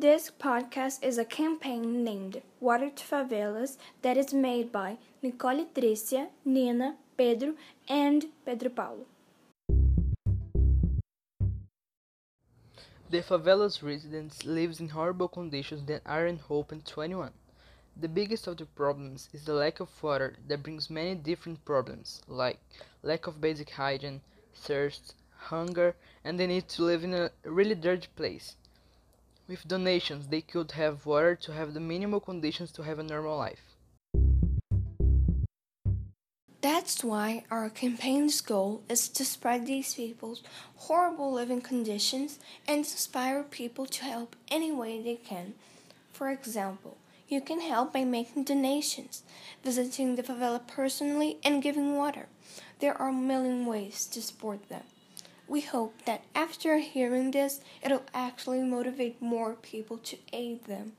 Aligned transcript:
This 0.00 0.30
podcast 0.30 1.02
is 1.02 1.18
a 1.18 1.24
campaign 1.24 2.04
named 2.04 2.40
Water 2.60 2.88
to 2.88 3.04
Favelas 3.04 3.78
that 4.02 4.16
is 4.16 4.32
made 4.32 4.70
by 4.70 4.98
Nicole 5.22 5.64
Tricia, 5.74 6.28
Nina, 6.44 6.94
Pedro, 7.16 7.54
and 7.88 8.26
Pedro 8.46 8.70
Paulo. 8.70 9.06
The 13.10 13.22
favelas 13.22 13.82
residents 13.82 14.44
lives 14.44 14.78
in 14.78 14.90
horrible 14.90 15.26
conditions 15.26 15.84
that 15.86 16.02
aren't 16.06 16.48
open 16.48 16.82
to 16.82 17.00
anyone. 17.00 17.32
The 17.96 18.06
biggest 18.06 18.46
of 18.46 18.58
the 18.58 18.66
problems 18.66 19.28
is 19.32 19.46
the 19.46 19.54
lack 19.54 19.80
of 19.80 19.88
water 20.00 20.36
that 20.46 20.62
brings 20.62 20.88
many 20.88 21.16
different 21.16 21.64
problems 21.64 22.22
like 22.28 22.60
lack 23.02 23.26
of 23.26 23.40
basic 23.40 23.70
hygiene, 23.70 24.20
thirst, 24.54 25.16
hunger, 25.50 25.96
and 26.22 26.38
the 26.38 26.46
need 26.46 26.68
to 26.68 26.82
live 26.84 27.02
in 27.02 27.14
a 27.14 27.32
really 27.42 27.74
dirty 27.74 28.06
place. 28.14 28.54
With 29.48 29.66
donations, 29.66 30.28
they 30.28 30.42
could 30.42 30.72
have 30.72 31.06
water 31.06 31.34
to 31.34 31.54
have 31.54 31.72
the 31.72 31.80
minimal 31.80 32.20
conditions 32.20 32.70
to 32.72 32.82
have 32.82 32.98
a 32.98 33.02
normal 33.02 33.38
life. 33.38 33.78
That's 36.60 37.02
why 37.02 37.44
our 37.50 37.70
campaign's 37.70 38.42
goal 38.42 38.82
is 38.90 39.08
to 39.08 39.24
spread 39.24 39.64
these 39.64 39.94
people's 39.94 40.42
horrible 40.76 41.32
living 41.32 41.62
conditions 41.62 42.38
and 42.66 42.78
inspire 42.80 43.42
people 43.42 43.86
to 43.86 44.04
help 44.04 44.36
any 44.50 44.70
way 44.70 45.00
they 45.00 45.16
can. 45.16 45.54
For 46.12 46.28
example, 46.28 46.98
you 47.26 47.40
can 47.40 47.60
help 47.60 47.94
by 47.94 48.04
making 48.04 48.44
donations, 48.44 49.22
visiting 49.64 50.16
the 50.16 50.22
favela 50.22 50.66
personally, 50.66 51.38
and 51.42 51.62
giving 51.62 51.96
water. 51.96 52.26
There 52.80 53.00
are 53.00 53.08
a 53.08 53.12
million 53.12 53.64
ways 53.64 54.04
to 54.08 54.20
support 54.20 54.68
them. 54.68 54.82
We 55.50 55.62
hope 55.62 55.94
that 56.04 56.24
after 56.34 56.76
hearing 56.76 57.30
this, 57.30 57.62
it'll 57.82 58.02
actually 58.12 58.60
motivate 58.60 59.22
more 59.22 59.54
people 59.54 59.96
to 59.96 60.18
aid 60.30 60.64
them. 60.66 60.92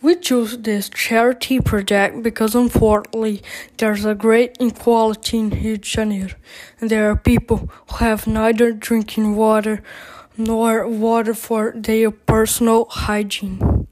We 0.00 0.16
chose 0.16 0.62
this 0.62 0.88
charity 0.88 1.60
project 1.60 2.22
because 2.22 2.54
unfortunately 2.54 3.42
there's 3.76 4.06
a 4.06 4.14
great 4.14 4.56
inequality 4.58 5.38
in 5.38 5.50
Rio 5.50 5.76
de 5.76 5.82
Janeiro, 5.82 6.34
and 6.80 6.88
there 6.88 7.10
are 7.10 7.16
people 7.16 7.70
who 7.88 7.96
have 7.96 8.26
neither 8.26 8.72
drinking 8.72 9.36
water 9.36 9.82
nor 10.38 10.88
water 10.88 11.34
for 11.34 11.74
their 11.76 12.10
personal 12.10 12.86
hygiene. 12.86 13.86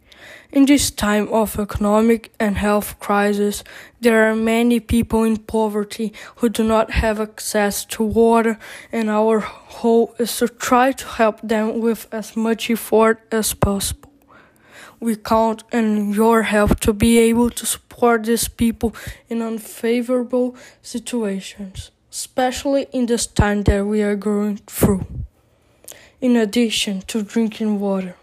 In 0.52 0.66
this 0.66 0.90
time 0.90 1.28
of 1.28 1.58
economic 1.58 2.32
and 2.40 2.56
health 2.56 2.98
crisis, 2.98 3.62
there 4.00 4.28
are 4.28 4.34
many 4.34 4.80
people 4.80 5.22
in 5.22 5.36
poverty 5.36 6.12
who 6.36 6.48
do 6.48 6.64
not 6.64 6.90
have 6.90 7.20
access 7.20 7.84
to 7.84 8.02
water, 8.02 8.58
and 8.90 9.08
our 9.08 9.38
hope 9.40 10.20
is 10.20 10.36
to 10.38 10.48
try 10.48 10.90
to 10.92 11.06
help 11.06 11.40
them 11.40 11.80
with 11.80 12.08
as 12.12 12.36
much 12.36 12.68
effort 12.68 13.20
as 13.30 13.54
possible. 13.54 14.10
We 14.98 15.16
count 15.16 15.62
on 15.72 16.12
your 16.12 16.42
help 16.42 16.80
to 16.80 16.92
be 16.92 17.18
able 17.18 17.50
to 17.50 17.64
support 17.64 18.24
these 18.24 18.48
people 18.48 18.94
in 19.28 19.40
unfavorable 19.40 20.56
situations, 20.82 21.90
especially 22.10 22.86
in 22.92 23.06
this 23.06 23.26
time 23.26 23.62
that 23.62 23.86
we 23.86 24.02
are 24.02 24.16
going 24.16 24.58
through. 24.66 25.06
In 26.20 26.36
addition 26.36 27.00
to 27.02 27.22
drinking 27.22 27.80
water, 27.80 28.16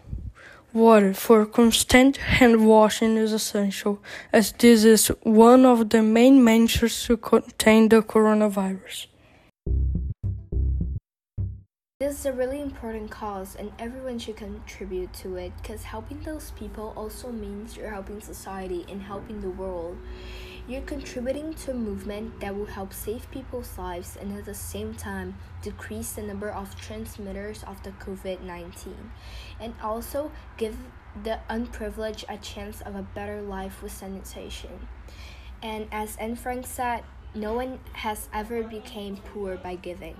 Water 0.74 1.14
for 1.14 1.46
constant 1.46 2.18
hand 2.18 2.66
washing 2.66 3.16
is 3.16 3.32
essential, 3.32 4.02
as 4.34 4.52
this 4.52 4.84
is 4.84 5.08
one 5.22 5.64
of 5.64 5.88
the 5.88 6.02
main 6.02 6.44
measures 6.44 7.06
to 7.06 7.16
contain 7.16 7.88
the 7.88 8.02
coronavirus. 8.02 9.06
This 12.00 12.20
is 12.20 12.26
a 12.26 12.32
really 12.32 12.60
important 12.60 13.10
cause, 13.10 13.56
and 13.56 13.72
everyone 13.78 14.18
should 14.18 14.36
contribute 14.36 15.12
to 15.14 15.36
it 15.36 15.52
because 15.62 15.84
helping 15.84 16.20
those 16.20 16.50
people 16.50 16.92
also 16.96 17.32
means 17.32 17.74
you're 17.74 17.90
helping 17.90 18.20
society 18.20 18.84
and 18.90 19.00
helping 19.00 19.40
the 19.40 19.50
world. 19.50 19.96
You're 20.68 20.82
contributing 20.82 21.54
to 21.54 21.70
a 21.70 21.74
movement 21.74 22.40
that 22.40 22.54
will 22.54 22.66
help 22.66 22.92
save 22.92 23.30
people's 23.30 23.78
lives 23.78 24.18
and 24.20 24.36
at 24.36 24.44
the 24.44 24.52
same 24.52 24.92
time 24.92 25.38
decrease 25.62 26.12
the 26.12 26.20
number 26.20 26.50
of 26.50 26.78
transmitters 26.78 27.62
of 27.62 27.82
the 27.84 27.92
COVID 27.92 28.42
19 28.42 29.10
and 29.58 29.72
also 29.82 30.30
give 30.58 30.76
the 31.24 31.40
unprivileged 31.48 32.26
a 32.28 32.36
chance 32.36 32.82
of 32.82 32.94
a 32.94 33.00
better 33.00 33.40
life 33.40 33.82
with 33.82 33.92
sanitation. 33.92 34.86
And 35.62 35.88
as 35.90 36.16
Anne 36.16 36.36
Frank 36.36 36.66
said, 36.66 37.02
no 37.34 37.54
one 37.54 37.78
has 37.94 38.28
ever 38.34 38.62
became 38.62 39.16
poor 39.16 39.56
by 39.56 39.74
giving. 39.76 40.16